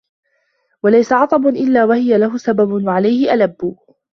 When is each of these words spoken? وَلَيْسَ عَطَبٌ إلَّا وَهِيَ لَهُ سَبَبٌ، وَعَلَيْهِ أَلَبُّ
وَلَيْسَ 0.83 1.13
عَطَبٌ 1.13 1.47
إلَّا 1.47 1.85
وَهِيَ 1.85 2.17
لَهُ 2.17 2.37
سَبَبٌ، 2.37 2.71
وَعَلَيْهِ 2.87 3.33
أَلَبُّ 3.33 3.75